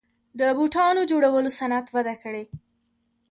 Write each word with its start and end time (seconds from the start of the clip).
د 0.39 0.41
بوټانو 0.57 1.01
جوړولو 1.11 1.49
صنعت 1.59 1.87
وده 1.95 2.13
کړې 2.23 2.43